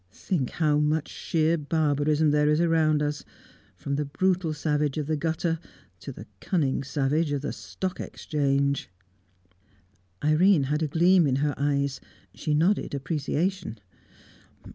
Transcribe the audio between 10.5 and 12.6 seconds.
had a gleam in her eyes; she